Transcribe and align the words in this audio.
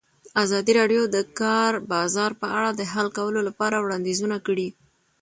ازادي 0.43 0.71
راډیو 0.79 1.01
د 1.07 1.11
د 1.15 1.17
کار 1.41 1.71
بازار 1.93 2.31
په 2.41 2.47
اړه 2.57 2.69
د 2.73 2.81
حل 2.93 3.07
کولو 3.17 3.39
لپاره 3.47 3.75
وړاندیزونه 3.79 4.37
کړي. 4.47 4.67